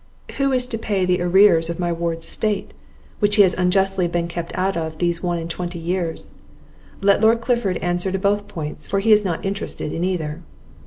[0.39, 2.71] Who is to pay the arrears of my ward's estate,
[3.19, 6.31] which he has unjustly been kept out of these one and twenty years?
[7.01, 10.41] Let Lord Clifford answer to both points, for he is not interested in either."